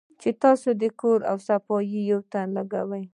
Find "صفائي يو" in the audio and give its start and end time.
1.47-2.19